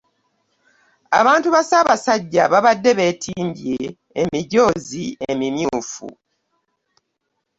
[1.19, 3.77] Abantu ba Ssaabasajja baabadde beetimbye
[4.21, 6.07] emijoozi emimyufu